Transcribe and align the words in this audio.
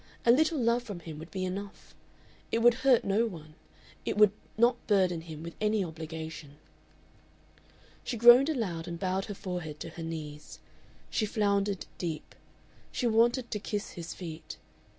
A 0.25 0.31
little 0.31 0.57
love 0.57 0.81
from 0.81 1.01
him 1.01 1.19
would 1.19 1.29
be 1.29 1.45
enough. 1.45 1.93
It 2.51 2.63
would 2.63 2.73
hurt 2.81 3.03
no 3.05 3.27
one. 3.27 3.53
It 4.03 4.17
would 4.17 4.31
not 4.57 4.87
burden 4.87 5.21
him 5.21 5.43
with 5.43 5.53
any 5.61 5.85
obligation." 5.85 6.57
She 8.03 8.17
groaned 8.17 8.49
aloud 8.49 8.87
and 8.87 8.97
bowed 8.99 9.25
her 9.25 9.35
forehead 9.35 9.79
to 9.81 9.89
her 9.89 10.01
knees. 10.03 10.57
She 11.11 11.27
floundered 11.27 11.85
deep. 11.99 12.33
She 12.91 13.05
wanted 13.05 13.51
to 13.51 13.59
kiss 13.59 13.91
his 13.91 14.15
feet. 14.15 14.57